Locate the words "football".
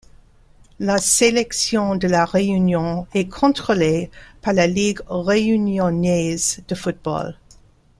6.73-7.37